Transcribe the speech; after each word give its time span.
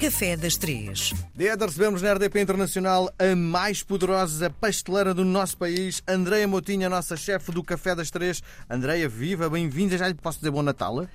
Café 0.00 0.34
das 0.34 0.56
Três. 0.56 1.12
Dia 1.34 1.54
de 1.54 1.66
recebemos 1.66 2.00
na 2.00 2.14
RDP 2.14 2.40
Internacional 2.40 3.12
a 3.18 3.36
mais 3.36 3.82
poderosa 3.82 4.48
pasteleira 4.48 5.12
do 5.12 5.26
nosso 5.26 5.58
país, 5.58 6.02
Andreia 6.08 6.48
Motinha, 6.48 6.88
nossa 6.88 7.18
chefe 7.18 7.52
do 7.52 7.62
Café 7.62 7.94
das 7.94 8.10
Três. 8.10 8.42
Andreia, 8.70 9.06
viva, 9.10 9.50
bem-vinda. 9.50 9.98
Já 9.98 10.08
lhe 10.08 10.14
posso 10.14 10.38
dizer 10.38 10.52
bom 10.52 10.62
Natal? 10.62 11.06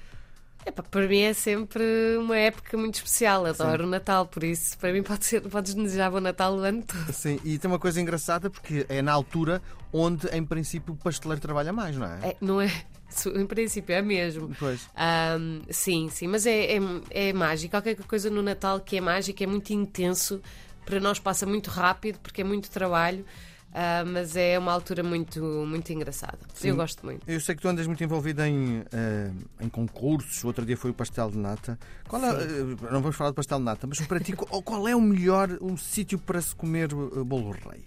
Epá, 0.63 0.83
para 0.83 1.07
mim 1.07 1.21
é 1.21 1.33
sempre 1.33 1.83
uma 2.19 2.37
época 2.37 2.77
muito 2.77 2.95
especial. 2.95 3.47
Adoro 3.47 3.85
o 3.85 3.87
Natal, 3.87 4.27
por 4.27 4.43
isso, 4.43 4.77
para 4.77 4.93
mim 4.93 5.01
pode 5.01 5.25
ser, 5.25 5.41
podes 5.41 5.73
desejar 5.73 6.11
bom 6.11 6.19
Natal 6.19 6.53
o 6.53 6.59
ano 6.59 6.83
todo. 6.83 7.11
Sim, 7.11 7.39
e 7.43 7.57
tem 7.57 7.69
uma 7.69 7.79
coisa 7.79 7.99
engraçada 7.99 8.51
porque 8.51 8.85
é 8.87 9.01
na 9.01 9.11
altura 9.11 9.63
onde, 9.91 10.27
em 10.27 10.45
princípio, 10.45 10.93
o 10.93 10.97
pasteleiro 10.97 11.41
trabalha 11.41 11.73
mais, 11.73 11.97
não 11.97 12.05
é? 12.05 12.19
É, 12.21 12.37
não 12.39 12.61
é? 12.61 12.71
Em 13.35 13.45
princípio 13.45 13.93
é 13.95 14.01
mesmo. 14.01 14.49
Pois. 14.59 14.87
Ahm, 14.95 15.61
sim, 15.69 16.09
sim, 16.09 16.27
mas 16.27 16.45
é, 16.45 16.75
é, 16.77 16.79
é 17.11 17.33
mágico. 17.33 17.71
Qualquer 17.71 17.95
coisa 18.03 18.29
no 18.29 18.41
Natal 18.41 18.79
que 18.79 18.97
é 18.97 19.01
mágico 19.01 19.41
é 19.43 19.47
muito 19.47 19.71
intenso. 19.71 20.41
Para 20.85 20.99
nós 20.99 21.17
passa 21.19 21.45
muito 21.45 21.69
rápido 21.69 22.19
porque 22.19 22.41
é 22.41 22.43
muito 22.43 22.69
trabalho. 22.69 23.25
ah, 23.73 24.03
mas 24.05 24.35
é 24.37 24.57
uma 24.57 24.71
altura 24.71 25.03
muito, 25.03 25.41
muito 25.67 25.91
engraçada. 25.91 26.39
Sim. 26.53 26.69
Eu 26.69 26.75
gosto 26.77 27.05
muito. 27.05 27.29
Eu 27.29 27.39
sei 27.41 27.55
que 27.55 27.61
tu 27.61 27.67
andas 27.67 27.85
muito 27.87 28.01
envolvida 28.03 28.47
em, 28.47 28.83
eh, 28.93 29.31
em 29.59 29.67
concursos. 29.67 30.43
Outro 30.45 30.65
dia 30.65 30.77
foi 30.77 30.91
o 30.91 30.93
pastel 30.93 31.29
de 31.29 31.37
nata. 31.37 31.77
Qual 32.07 32.23
é, 32.23 32.29
eh, 32.29 32.63
não 32.91 33.01
vamos 33.01 33.15
falar 33.15 33.31
de 33.31 33.35
pastel 33.35 33.57
de 33.57 33.65
nata, 33.65 33.85
mas 33.87 33.99
para 34.01 34.19
ti, 34.19 34.31
qual 34.37 34.87
é 34.87 34.95
o 34.95 35.01
melhor 35.01 35.57
um 35.61 35.75
sítio 35.75 36.17
para 36.17 36.41
se 36.41 36.55
comer 36.55 36.87
bolo 36.93 37.51
rei? 37.51 37.83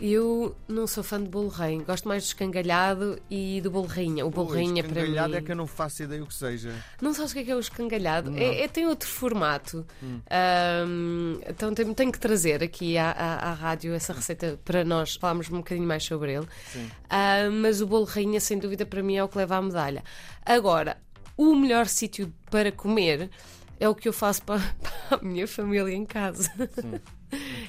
Eu 0.00 0.56
não 0.68 0.86
sou 0.86 1.02
fã 1.04 1.22
de 1.22 1.28
bolo 1.28 1.48
rei. 1.48 1.78
Gosto 1.82 2.06
mais 2.08 2.22
do 2.24 2.26
escangalhado 2.26 3.18
e 3.30 3.60
do 3.60 3.70
bolo 3.70 3.86
rainha. 3.86 4.24
O 4.26 4.30
bolo 4.30 4.52
rainha 4.52 4.82
para 4.82 4.92
mim. 4.94 5.00
escangalhado 5.00 5.36
é 5.36 5.40
que 5.42 5.52
eu 5.52 5.56
não 5.56 5.66
faço 5.66 6.02
ideia 6.02 6.22
o 6.22 6.26
que 6.26 6.34
seja. 6.34 6.72
Não 7.00 7.12
sabes 7.14 7.30
o 7.30 7.34
que 7.34 7.40
é, 7.40 7.44
que 7.44 7.50
é 7.50 7.56
o 7.56 7.60
escangalhado? 7.60 8.36
É, 8.36 8.62
é- 8.62 8.68
tem 8.68 8.86
outro 8.86 9.08
formato. 9.08 9.86
Hum. 10.02 10.20
Ahm, 10.30 11.40
então 11.48 11.72
tenho, 11.74 11.94
tenho 11.94 12.12
que 12.12 12.18
trazer 12.18 12.62
aqui 12.62 12.96
à, 12.98 13.10
à- 13.10 13.50
à 13.50 13.52
rádio 13.52 13.94
essa 13.94 14.12
receita 14.12 14.58
para 14.64 14.84
nós 14.84 15.16
falarmos 15.16 15.48
um 15.50 15.58
bocadinho 15.58 15.86
mais 15.86 16.02
sobre 16.04 16.32
ele. 16.34 16.46
Sim. 16.72 16.90
Mas 17.60 17.80
o 17.80 17.86
bolo 17.86 18.04
rainha, 18.04 18.40
sem 18.40 18.58
dúvida, 18.58 18.84
para 18.84 19.02
mim 19.02 19.16
é 19.16 19.24
o 19.24 19.28
que 19.28 19.38
leva 19.38 19.56
à 19.56 19.62
medalha. 19.62 20.02
Agora, 20.44 20.96
o 21.36 21.54
melhor 21.54 21.86
sítio 21.86 22.32
para 22.50 22.70
comer 22.70 23.30
é 23.80 23.88
o 23.88 23.94
que 23.94 24.08
eu 24.08 24.12
faço 24.12 24.42
para, 24.42 24.60
para 25.08 25.18
a 25.18 25.22
minha 25.22 25.46
família 25.48 25.92
em 25.94 26.04
casa. 26.04 26.50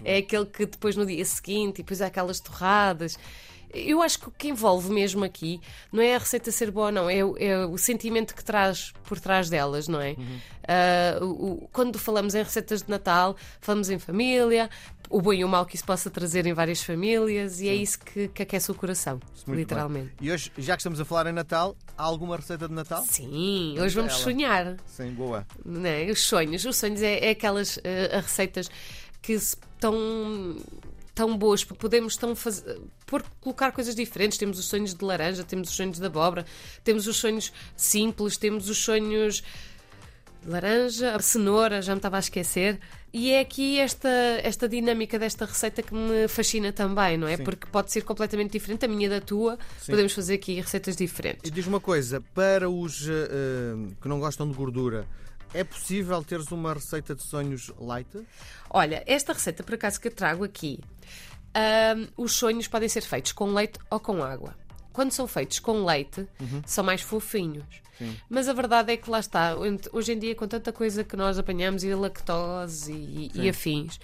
É 0.05 0.17
aquele 0.17 0.45
que 0.45 0.65
depois 0.65 0.95
no 0.95 1.05
dia 1.05 1.25
seguinte, 1.25 1.79
e 1.79 1.83
depois 1.83 2.01
há 2.01 2.05
aquelas 2.07 2.39
torradas. 2.39 3.17
Eu 3.73 4.01
acho 4.01 4.17
que 4.19 4.29
o 4.29 4.31
que 4.31 4.47
envolve 4.47 4.89
mesmo 4.89 5.25
aqui 5.25 5.59
não 5.91 6.01
é 6.01 6.15
a 6.15 6.17
receita 6.17 6.49
ser 6.49 6.71
boa, 6.71 6.93
não, 6.93 7.09
é, 7.09 7.25
o- 7.25 7.35
é 7.37 7.65
o 7.65 7.77
sentimento 7.77 8.33
que 8.33 8.41
traz 8.41 8.93
por 9.03 9.19
trás 9.19 9.49
delas, 9.49 9.89
não 9.89 9.99
é? 9.99 10.15
Ah, 10.65 11.19
o- 11.21 11.25
o- 11.65 11.69
quando 11.73 11.99
falamos 11.99 12.33
em 12.35 12.41
receitas 12.43 12.83
de 12.83 12.89
Natal, 12.89 13.35
falamos 13.59 13.89
em 13.89 13.99
família, 13.99 14.69
o 15.09 15.21
bom 15.21 15.33
e 15.33 15.43
o 15.43 15.49
mau 15.49 15.65
que 15.65 15.75
isso 15.75 15.83
possa 15.83 16.09
trazer 16.09 16.45
em 16.45 16.53
várias 16.53 16.81
famílias, 16.81 17.59
e 17.59 17.67
é 17.67 17.75
isso 17.75 17.99
que, 17.99 18.29
que 18.29 18.43
aquece 18.43 18.71
o 18.71 18.75
coração, 18.75 19.19
Muito 19.45 19.57
literalmente. 19.59 20.11
bem. 20.19 20.29
E 20.29 20.31
hoje, 20.31 20.51
já 20.57 20.75
que 20.77 20.79
estamos 20.79 20.99
a 21.01 21.03
falar 21.03 21.27
em 21.27 21.33
Natal, 21.33 21.75
há 21.97 22.03
alguma 22.03 22.37
receita 22.37 22.69
de 22.69 22.73
Natal? 22.73 23.03
Sim, 23.09 23.75
hoje 23.77 23.93
vamos 23.93 24.13
ela. 24.13 24.23
sonhar. 24.23 24.77
Sim, 24.85 25.11
boa. 25.11 25.45
não 25.65 25.85
é? 25.85 26.05
Os 26.09 26.21
sonhos. 26.21 26.63
Os 26.63 26.77
sonhos 26.77 27.01
é, 27.01 27.25
é 27.25 27.29
aquelas 27.31 27.77
eh, 27.83 28.21
receitas 28.21 28.69
que 29.25 29.37
se- 29.39 29.55
tão 31.13 31.37
boas, 31.37 31.63
porque 31.63 31.79
podemos 31.79 32.17
tão 32.17 32.35
fazer, 32.35 32.79
por 33.05 33.23
colocar 33.39 33.71
coisas 33.71 33.95
diferentes. 33.95 34.37
Temos 34.37 34.59
os 34.59 34.65
sonhos 34.65 34.93
de 34.93 35.03
laranja, 35.03 35.43
temos 35.43 35.69
os 35.69 35.75
sonhos 35.75 35.97
de 35.99 36.05
abóbora, 36.05 36.45
temos 36.83 37.07
os 37.07 37.15
sonhos 37.17 37.53
simples, 37.75 38.35
temos 38.37 38.69
os 38.69 38.77
sonhos 38.77 39.41
de 40.43 40.49
laranja, 40.49 41.15
a 41.15 41.19
cenoura, 41.19 41.81
já 41.81 41.93
me 41.93 41.99
estava 41.99 42.17
a 42.17 42.19
esquecer. 42.19 42.79
E 43.13 43.31
é 43.31 43.39
aqui 43.39 43.79
esta, 43.79 44.09
esta 44.43 44.67
dinâmica 44.67 45.17
desta 45.17 45.45
receita 45.45 45.81
que 45.81 45.93
me 45.95 46.27
fascina 46.27 46.73
também, 46.73 47.17
não 47.17 47.27
é? 47.29 47.37
Sim. 47.37 47.43
Porque 47.45 47.65
pode 47.67 47.89
ser 47.93 48.01
completamente 48.03 48.51
diferente, 48.51 48.83
a 48.83 48.87
minha 48.89 49.09
da 49.09 49.21
tua. 49.21 49.57
Sim. 49.79 49.93
Podemos 49.93 50.11
fazer 50.11 50.33
aqui 50.33 50.59
receitas 50.59 50.97
diferentes. 50.97 51.49
E 51.49 51.49
diz 51.51 51.65
uma 51.65 51.79
coisa, 51.79 52.21
para 52.33 52.69
os 52.69 53.07
eh, 53.07 53.73
que 54.01 54.07
não 54.09 54.19
gostam 54.19 54.45
de 54.49 54.53
gordura, 54.53 55.07
é 55.55 55.63
possível 55.63 56.23
teres 56.23 56.51
uma 56.51 56.73
receita 56.73 57.15
de 57.15 57.23
sonhos 57.23 57.71
light? 57.79 58.07
Olha, 58.69 59.03
esta 59.07 59.33
receita 59.33 59.63
por 59.63 59.75
acaso 59.75 59.99
que 59.99 60.07
eu 60.07 60.11
trago 60.11 60.43
aqui, 60.43 60.79
ahm, 61.53 62.07
os 62.17 62.33
sonhos 62.33 62.67
podem 62.67 62.89
ser 62.89 63.01
feitos 63.01 63.31
com 63.31 63.51
leite 63.53 63.79
ou 63.89 63.99
com 63.99 64.23
água. 64.23 64.55
Quando 64.91 65.11
são 65.11 65.27
feitos 65.27 65.59
com 65.59 65.83
leite, 65.83 66.27
são 66.65 66.83
mais 66.83 67.01
fofinhos. 67.01 67.65
Sim. 67.97 68.15
Mas 68.29 68.49
a 68.49 68.53
verdade 68.53 68.91
é 68.91 68.97
que 68.97 69.09
lá 69.09 69.19
está, 69.19 69.55
hoje 69.91 70.13
em 70.13 70.19
dia, 70.19 70.35
com 70.35 70.47
tanta 70.47 70.71
coisa 70.71 71.03
que 71.03 71.15
nós 71.15 71.39
apanhamos 71.39 71.83
e 71.83 71.91
a 71.91 71.97
lactose 71.97 72.91
e, 72.91 73.31
e 73.33 73.49
afins, 73.49 73.99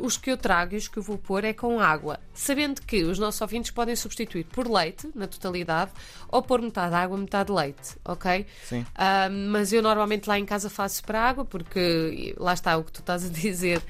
os 0.00 0.16
que 0.16 0.30
eu 0.30 0.36
trago 0.36 0.74
e 0.74 0.78
os 0.78 0.88
que 0.88 0.98
eu 0.98 1.02
vou 1.02 1.18
pôr 1.18 1.44
é 1.44 1.52
com 1.52 1.78
água, 1.80 2.18
sabendo 2.32 2.80
que 2.82 3.04
os 3.04 3.18
nossos 3.18 3.40
ouvintes 3.40 3.70
podem 3.70 3.94
substituir 3.94 4.44
por 4.44 4.70
leite, 4.70 5.10
na 5.14 5.26
totalidade, 5.26 5.90
ou 6.28 6.42
pôr 6.42 6.62
metade 6.62 6.94
água, 6.94 7.16
metade 7.18 7.52
leite, 7.52 7.96
ok? 8.04 8.46
Sim. 8.64 8.86
Ah, 8.94 9.28
mas 9.28 9.72
eu 9.72 9.82
normalmente 9.82 10.28
lá 10.28 10.38
em 10.38 10.46
casa 10.46 10.70
faço 10.70 11.04
para 11.04 11.20
água, 11.20 11.44
porque 11.44 12.34
lá 12.38 12.54
está 12.54 12.76
o 12.76 12.84
que 12.84 12.92
tu 12.92 13.00
estás 13.00 13.24
a 13.24 13.28
dizer. 13.28 13.82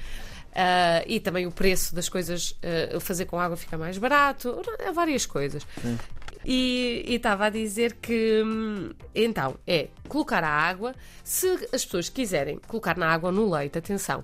Ah, 0.53 1.03
e 1.05 1.19
também 1.19 1.45
o 1.45 1.51
preço 1.51 1.93
das 1.93 2.07
coisas, 2.07 2.55
ah, 2.63 2.99
fazer 2.99 3.25
com 3.25 3.39
água 3.39 3.57
fica 3.57 3.77
mais 3.77 3.97
barato, 3.97 4.61
há 4.85 4.91
várias 4.91 5.25
coisas. 5.25 5.65
E 6.14 6.14
e 6.45 7.03
estava 7.07 7.45
a 7.45 7.49
dizer 7.49 7.93
que 7.95 8.41
hum, 8.45 8.91
então 9.13 9.55
é 9.65 9.87
colocar 10.07 10.43
a 10.43 10.49
água. 10.49 10.93
Se 11.23 11.47
as 11.73 11.83
pessoas 11.83 12.07
quiserem 12.09 12.59
colocar 12.67 12.97
na 12.97 13.07
água 13.07 13.29
ou 13.29 13.35
no 13.35 13.49
leite, 13.49 13.77
atenção, 13.77 14.23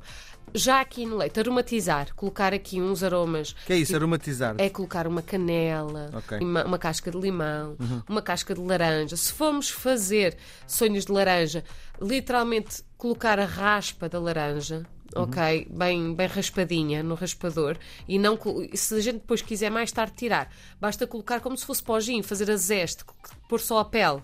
já 0.53 0.81
aqui 0.81 1.05
no 1.05 1.15
leite, 1.17 1.39
aromatizar, 1.39 2.13
colocar 2.15 2.53
aqui 2.53 2.79
uns 2.81 3.01
aromas 3.03 3.53
Que 3.65 3.73
é 3.73 3.77
isso, 3.77 3.95
aromatizar? 3.95 4.55
é 4.57 4.69
colocar 4.69 5.07
uma 5.07 5.21
canela, 5.21 6.09
Ok. 6.13 6.39
uma, 6.39 6.65
uma 6.65 6.77
casca 6.77 7.09
de 7.09 7.17
limão, 7.17 7.75
uma 8.07 8.21
casca 8.21 8.53
de 8.53 8.59
laranja. 8.61 9.15
Se 9.15 9.31
formos 9.31 9.69
fazer 9.69 10.37
sonhos 10.67 11.05
de 11.05 11.11
laranja, 11.11 11.63
literalmente 12.01 12.83
colocar 12.97 13.39
a 13.39 13.45
raspa 13.45 14.07
da 14.09 14.19
laranja. 14.19 14.85
Ok, 15.16 15.67
bem, 15.69 16.16
bem 16.16 16.27
raspadinha 16.27 17.03
no 17.03 17.16
raspador 17.16 17.77
e 18.07 18.17
não 18.17 18.39
se 18.73 18.95
a 18.95 18.99
gente 18.99 19.16
depois 19.16 19.41
quiser 19.41 19.69
mais 19.69 19.91
tarde 19.91 20.13
tirar, 20.16 20.49
basta 20.79 21.05
colocar 21.05 21.39
como 21.41 21.57
se 21.57 21.66
fosse 21.66 21.83
pojinho, 21.83 22.23
fazer 22.23 22.49
a 22.49 22.55
zeste, 22.55 23.03
pôr 23.49 23.59
só 23.59 23.79
a 23.79 23.85
pele. 23.85 24.22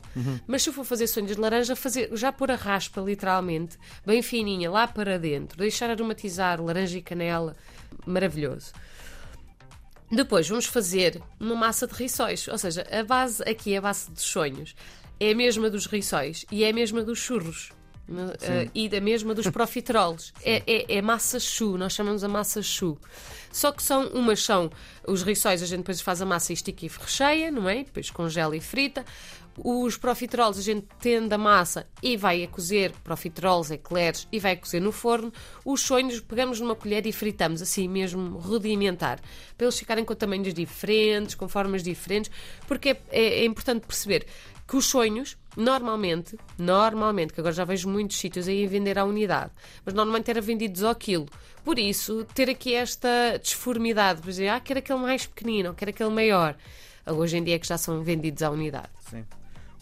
Mas 0.47 0.63
se 0.63 0.69
eu 0.69 0.73
for 0.73 0.85
fazer 0.85 1.07
sonhos 1.07 1.35
de 1.35 1.41
laranja, 1.41 1.75
fazer, 1.75 2.09
já 2.15 2.31
pôr 2.31 2.51
a 2.51 2.55
raspa 2.55 3.01
literalmente, 3.01 3.77
bem 4.05 4.21
fininha, 4.21 4.71
lá 4.71 4.87
para 4.87 5.19
dentro, 5.19 5.57
deixar 5.57 5.89
aromatizar 5.89 6.61
laranja 6.61 6.97
e 6.97 7.01
canela, 7.01 7.55
maravilhoso. 8.05 8.71
Depois 10.09 10.47
vamos 10.47 10.65
fazer 10.65 11.21
uma 11.37 11.55
massa 11.55 11.85
de 11.85 11.93
rissóis, 11.93 12.47
ou 12.47 12.57
seja, 12.57 12.87
a 12.89 13.03
base 13.03 13.43
aqui, 13.43 13.75
a 13.75 13.81
base 13.81 14.09
dos 14.09 14.23
sonhos, 14.23 14.73
é 15.19 15.31
a 15.31 15.35
mesma 15.35 15.69
dos 15.69 15.85
rissóis 15.85 16.45
e 16.49 16.63
é 16.63 16.69
a 16.69 16.73
mesma 16.73 17.03
dos 17.03 17.19
churros. 17.19 17.71
Eh, 18.41 18.69
e 18.73 18.89
da 18.89 19.01
mesma 19.01 19.33
dos 19.33 19.47
profiteroles. 19.51 20.33
É, 20.43 20.63
é, 20.65 20.97
é 20.97 21.01
massa 21.01 21.39
chu, 21.39 21.77
nós 21.77 21.93
chamamos 21.93 22.23
a 22.23 22.27
massa 22.27 22.61
chu. 22.61 22.97
Só 23.51 23.71
que 23.71 23.81
são, 23.83 24.07
umas 24.09 24.43
são 24.43 24.69
os 25.07 25.23
rissóis, 25.23 25.61
a 25.63 25.65
gente 25.65 25.79
depois 25.79 26.01
faz 26.01 26.21
a 26.21 26.25
massa 26.25 26.51
e 26.51 26.55
estica 26.55 26.85
e 26.85 26.89
recheia, 26.89 27.49
não 27.51 27.67
é? 27.69 27.83
Depois 27.83 28.09
congela 28.09 28.55
e 28.55 28.61
frita. 28.61 29.05
Os 29.59 29.97
profiteroles 29.97 30.59
a 30.59 30.61
gente 30.61 30.85
tende 30.99 31.33
a 31.33 31.37
massa 31.37 31.87
e 32.03 32.15
vai 32.15 32.43
a 32.43 32.47
cozer 32.47 32.91
profiteroles, 33.03 33.71
eclairs 33.71 34.27
e 34.31 34.39
vai 34.39 34.51
a 34.51 34.57
cozer 34.57 34.79
no 34.79 34.91
forno. 34.91 35.33
Os 35.65 35.81
sonhos 35.81 36.19
pegamos 36.19 36.59
numa 36.59 36.75
colher 36.75 37.07
e 37.07 37.11
fritamos 37.11 37.59
assim 37.59 37.87
mesmo 37.87 38.37
rudimentar, 38.37 39.19
para 39.57 39.65
eles 39.65 39.79
ficarem 39.79 40.05
com 40.05 40.13
tamanhos 40.13 40.53
diferentes, 40.53 41.33
com 41.33 41.47
formas 41.47 41.81
diferentes, 41.81 42.29
porque 42.67 42.89
é, 42.89 43.01
é- 43.09 43.39
é 43.39 43.45
importante 43.45 43.87
perceber 43.87 44.27
que 44.67 44.75
os 44.75 44.85
sonhos, 44.85 45.35
normalmente, 45.55 46.37
normalmente, 46.57 47.33
que 47.33 47.39
agora 47.39 47.55
já 47.55 47.63
vejo 47.65 47.89
muitos 47.89 48.17
sítios 48.19 48.47
aí 48.47 48.63
a 48.65 48.69
vender 48.69 48.99
à 48.99 49.05
unidade, 49.05 49.51
mas 49.83 49.95
normalmente 49.95 50.29
era 50.29 50.41
vendidos 50.41 50.83
ao 50.83 50.93
quilo. 50.93 51.25
Por 51.67 51.77
isso, 51.77 52.23
ter 52.33 52.49
aqui 52.49 52.73
esta 52.73 53.37
disformidade, 53.43 54.21
por 54.21 54.29
exemplo, 54.29 54.53
ah, 54.55 54.59
quero 54.61 54.79
aquele 54.79 54.99
mais 54.99 55.25
pequenino, 55.25 55.73
quero 55.73 55.89
aquele 55.91 56.09
maior. 56.09 56.55
Hoje 57.05 57.35
em 57.35 57.43
dia 57.43 57.55
é 57.55 57.59
que 57.59 57.67
já 57.67 57.77
são 57.77 58.01
vendidos 58.05 58.41
à 58.41 58.49
unidade. 58.49 58.87
Sim. 59.09 59.25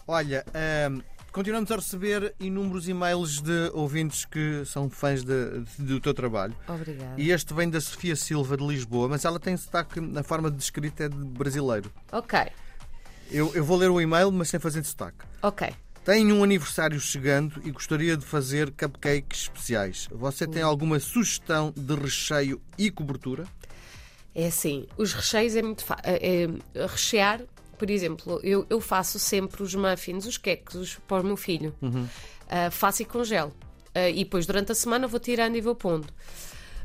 Olha, 0.04 0.44
ahm, 0.52 0.98
continuamos 1.30 1.70
a 1.70 1.76
receber 1.76 2.34
inúmeros 2.40 2.88
e-mails 2.88 3.40
de 3.40 3.70
ouvintes 3.72 4.24
que 4.24 4.64
são 4.66 4.90
fãs 4.90 5.22
de- 5.22 5.60
de- 5.78 5.84
do 5.84 6.00
teu 6.00 6.12
trabalho. 6.12 6.56
Obrigada. 6.66 7.14
E 7.16 7.30
este 7.30 7.54
vem 7.54 7.70
da 7.70 7.80
Sofia 7.80 8.16
Silva 8.16 8.56
de 8.56 8.66
Lisboa, 8.66 9.08
mas 9.08 9.24
ela 9.24 9.38
tem 9.38 9.56
sotaque, 9.56 10.00
na 10.00 10.24
forma 10.24 10.50
de 10.50 10.60
escrita 10.60 11.04
é 11.04 11.08
de 11.08 11.14
brasileiro. 11.16 11.92
Ok, 12.10 12.36
Eu, 13.30 13.54
eu 13.54 13.64
vou 13.64 13.76
ler 13.76 13.92
o 13.92 14.00
e-mail, 14.00 14.32
mas 14.32 14.48
sem 14.48 14.58
fazer 14.58 14.82
sotaque. 14.82 15.18
ok. 15.40 15.68
Tenho 16.06 16.36
um 16.36 16.44
aniversário 16.44 17.00
chegando 17.00 17.60
e 17.64 17.72
gostaria 17.72 18.16
de 18.16 18.24
fazer 18.24 18.70
cupcakes 18.70 19.40
especiais. 19.40 20.08
Você 20.12 20.46
tem 20.46 20.62
alguma 20.62 21.00
sugestão 21.00 21.74
de 21.76 21.96
recheio 21.96 22.62
e 22.78 22.92
cobertura? 22.92 23.44
É 24.32 24.46
assim, 24.46 24.86
os 24.96 25.12
recheios 25.12 25.56
é 25.56 25.62
muito 25.62 25.84
fácil. 25.84 26.04
rechear, 26.88 27.42
por 27.76 27.90
exemplo, 27.90 28.38
eu, 28.44 28.64
eu 28.70 28.80
faço 28.80 29.18
sempre 29.18 29.64
os 29.64 29.74
muffins, 29.74 30.26
os 30.26 30.38
queques 30.38 30.96
para 31.08 31.22
o 31.22 31.26
meu 31.26 31.36
filho. 31.36 31.74
Ah, 32.48 32.70
faço 32.70 33.02
e 33.02 33.04
congelo. 33.04 33.52
Uh, 33.88 34.10
e 34.14 34.22
depois, 34.22 34.46
durante 34.46 34.70
a 34.70 34.76
semana, 34.76 35.08
vou 35.08 35.18
tirando 35.18 35.56
e 35.56 35.60
vou 35.60 35.74
pondo. 35.74 36.06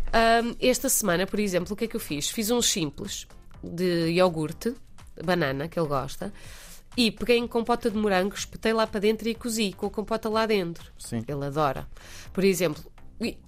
Um, 0.07 0.55
esta 0.59 0.89
semana, 0.89 1.27
por 1.27 1.39
exemplo, 1.39 1.73
o 1.73 1.75
que 1.75 1.85
é 1.85 1.87
que 1.87 1.95
eu 1.95 1.99
fiz? 1.99 2.27
Fiz 2.27 2.49
uns 2.49 2.71
simples 2.71 3.27
de 3.63 4.09
iogurte, 4.13 4.73
banana, 5.23 5.67
que 5.67 5.79
ele 5.79 5.87
gosta, 5.87 6.33
e 6.95 7.11
peguei 7.11 7.37
em 7.37 7.47
compota 7.47 7.89
de 7.89 7.97
morango, 7.97 8.35
espetei 8.35 8.73
lá 8.73 8.85
para 8.85 8.99
dentro 8.99 9.27
e 9.27 9.35
cozi 9.35 9.73
com 9.73 9.85
a 9.85 9.89
compota 9.89 10.29
lá 10.29 10.45
dentro. 10.45 10.91
Sim. 10.97 11.23
Ele 11.27 11.45
adora. 11.45 11.87
Por 12.33 12.43
exemplo, 12.43 12.83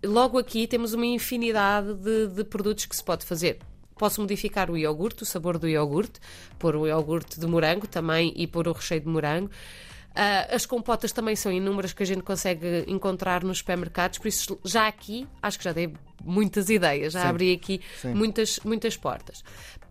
logo 0.04 0.38
aqui 0.38 0.68
temos 0.68 0.94
uma 0.94 1.06
infinidade 1.06 1.94
de, 1.96 2.28
de 2.28 2.44
produtos 2.44 2.86
que 2.86 2.96
se 2.96 3.04
pode 3.04 3.26
fazer. 3.26 3.60
Posso 3.96 4.22
modificar 4.22 4.72
o 4.72 4.78
iogurte, 4.78 5.24
o 5.24 5.26
sabor 5.26 5.58
do 5.58 5.68
iogurte, 5.68 6.20
pôr 6.58 6.76
o 6.76 6.88
iogurte 6.88 7.40
de 7.40 7.46
morango 7.46 7.88
também 7.88 8.34
e 8.36 8.48
pôr 8.48 8.68
o 8.68 8.72
recheio 8.72 9.02
de 9.02 9.08
morango. 9.08 9.50
Uh, 10.14 10.56
as 10.56 10.66
compotas 10.66 11.12
também 11.12 11.36
são 11.36 11.52
inúmeras 11.52 11.92
que 11.92 12.04
a 12.04 12.06
gente 12.06 12.22
consegue 12.22 12.86
encontrar 12.88 13.44
nos 13.44 13.58
supermercados, 13.58 14.20
por 14.20 14.28
isso 14.28 14.60
já 14.64 14.88
aqui 14.88 15.28
acho 15.42 15.58
que 15.58 15.64
já 15.64 15.72
dei 15.72 15.92
muitas 16.24 16.70
ideias, 16.70 17.14
já 17.14 17.24
Sim. 17.24 17.28
abri 17.28 17.52
aqui 17.52 17.82
muitas, 18.14 18.60
muitas 18.64 18.96
portas. 18.96 19.44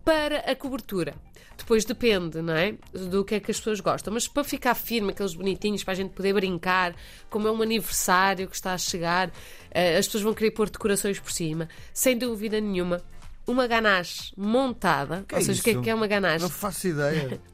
Para 0.05 0.39
a 0.39 0.55
cobertura, 0.55 1.13
depois 1.57 1.85
depende, 1.85 2.41
não 2.41 2.53
é? 2.53 2.75
Do 2.93 3.23
que 3.23 3.35
é 3.35 3.39
que 3.39 3.51
as 3.51 3.57
pessoas 3.57 3.79
gostam. 3.79 4.13
Mas 4.13 4.27
para 4.27 4.43
ficar 4.43 4.75
firme, 4.75 5.11
aqueles 5.11 5.33
bonitinhos, 5.33 5.83
para 5.83 5.93
a 5.93 5.95
gente 5.95 6.11
poder 6.11 6.33
brincar, 6.33 6.95
como 7.29 7.47
é 7.47 7.51
um 7.51 7.61
aniversário 7.61 8.47
que 8.47 8.55
está 8.55 8.73
a 8.73 8.77
chegar, 8.77 9.27
uh, 9.27 9.99
as 9.99 10.05
pessoas 10.05 10.23
vão 10.23 10.33
querer 10.33 10.51
pôr 10.51 10.69
decorações 10.69 11.19
por 11.19 11.31
cima, 11.31 11.67
sem 11.93 12.17
dúvida 12.17 12.59
nenhuma. 12.59 13.01
Uma 13.45 13.67
ganache 13.67 14.33
montada, 14.37 15.25
que 15.27 15.35
ou 15.35 15.41
é 15.41 15.43
seja, 15.43 15.59
o 15.59 15.63
que 15.63 15.69
é 15.71 15.81
que 15.81 15.89
é 15.89 15.95
uma 15.95 16.07
ganache? 16.07 16.43
Não 16.43 16.49
faço 16.49 16.87
ideia. 16.87 17.41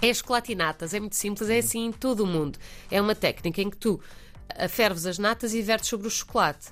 É 0.00 0.12
chocolatinatas, 0.12 0.92
é 0.92 1.00
muito 1.00 1.16
simples, 1.16 1.48
é 1.48 1.58
assim 1.58 1.86
em 1.86 1.92
todo 1.92 2.20
o 2.20 2.26
mundo. 2.26 2.58
É 2.90 3.00
uma 3.00 3.14
técnica 3.14 3.62
em 3.62 3.70
que 3.70 3.76
tu 3.76 4.00
ferves 4.68 5.06
as 5.06 5.18
natas 5.18 5.54
e 5.54 5.62
vertes 5.62 5.88
sobre 5.88 6.06
o 6.06 6.10
chocolate. 6.10 6.68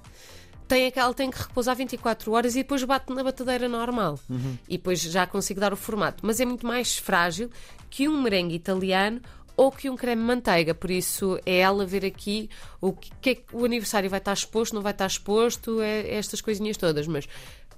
Tem 0.67 0.87
aquela, 0.87 1.12
tem 1.12 1.31
que 1.31 1.38
repousar 1.38 1.76
24 1.76 2.32
horas 2.32 2.55
e 2.55 2.59
depois 2.62 2.82
bate 2.85 3.12
na 3.12 3.23
batadeira 3.23 3.69
normal. 3.69 4.19
Uhum. 4.29 4.56
E 4.69 4.79
depois 4.79 5.00
já 5.00 5.26
consigo 5.26 5.61
dar 5.61 5.73
o 5.73 5.76
formato. 5.76 6.25
Mas 6.25 6.41
é 6.41 6.44
muito 6.44 6.67
mais 6.67 6.97
frágil 6.97 7.50
que 7.91 8.09
um 8.09 8.23
merengue 8.23 8.55
italiano 8.55 9.21
ou 9.56 9.70
que 9.70 9.91
um 9.91 9.97
creme 9.97 10.23
manteiga. 10.23 10.75
Por 10.75 10.91
isso 10.91 11.38
é 11.44 11.59
ela 11.59 11.85
ver 11.85 12.05
aqui 12.05 12.49
o 12.81 12.93
que 12.93 13.31
é 13.31 13.35
que 13.35 13.44
o 13.55 13.65
aniversário 13.65 14.09
vai 14.09 14.19
estar 14.19 14.32
exposto, 14.32 14.75
não 14.75 14.82
vai 14.82 14.93
estar 14.93 15.06
exposto, 15.06 15.82
é, 15.82 16.00
é 16.00 16.15
estas 16.15 16.41
coisinhas 16.41 16.79
todas. 16.79 17.06
Mas 17.06 17.29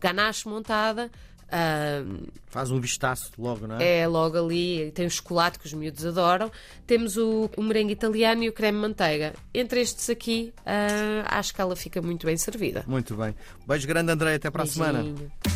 ganache 0.00 0.49
montada, 0.49 1.10
Uh, 1.46 2.26
Faz 2.46 2.70
um 2.70 2.81
vistaço 2.81 3.31
logo, 3.38 3.66
não 3.66 3.78
é? 3.78 4.00
É, 4.00 4.06
logo 4.06 4.38
ali. 4.38 4.90
Tem 4.93 5.06
o 5.06 5.10
chocolate 5.10 5.58
que 5.58 5.66
os 5.66 5.72
miúdos 5.72 6.04
adoram. 6.04 6.50
Temos 6.87 7.16
o, 7.16 7.50
o 7.56 7.62
merengue 7.62 7.93
italiano 7.93 8.43
e 8.43 8.48
o 8.48 8.52
creme 8.52 8.78
manteiga. 8.78 9.34
Entre 9.54 9.81
estes 9.81 10.10
aqui, 10.10 10.52
uh, 10.60 11.26
acho 11.26 11.54
que 11.54 11.60
ela 11.60 11.76
fica 11.76 12.02
muito 12.02 12.26
bem 12.26 12.37
servida. 12.37 12.84
Muito 12.87 13.14
bem. 13.14 13.34
Beijo 13.66 13.87
grande, 13.87 14.10
André. 14.12 14.34
Até 14.34 14.50
para 14.50 14.64
Beijinho. 14.64 14.84
a 14.84 14.93
semana. 14.93 15.56